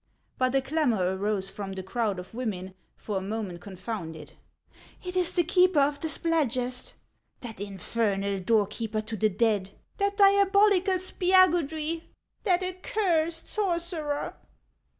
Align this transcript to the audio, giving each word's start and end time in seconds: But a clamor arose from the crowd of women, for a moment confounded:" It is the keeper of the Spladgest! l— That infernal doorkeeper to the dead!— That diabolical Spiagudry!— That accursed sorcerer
But 0.39 0.55
a 0.55 0.61
clamor 0.63 1.15
arose 1.15 1.51
from 1.51 1.73
the 1.73 1.83
crowd 1.83 2.17
of 2.17 2.33
women, 2.33 2.73
for 2.97 3.17
a 3.17 3.21
moment 3.21 3.61
confounded:" 3.61 4.33
It 5.07 5.15
is 5.15 5.35
the 5.35 5.43
keeper 5.43 5.79
of 5.79 5.99
the 5.99 6.07
Spladgest! 6.07 6.93
l— 6.93 6.95
That 7.41 7.59
infernal 7.61 8.39
doorkeeper 8.39 9.01
to 9.01 9.15
the 9.15 9.29
dead!— 9.29 9.69
That 9.99 10.17
diabolical 10.17 10.95
Spiagudry!— 10.95 12.01
That 12.45 12.63
accursed 12.63 13.47
sorcerer 13.47 14.33